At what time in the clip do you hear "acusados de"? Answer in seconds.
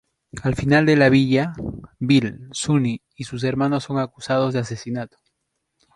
3.99-4.61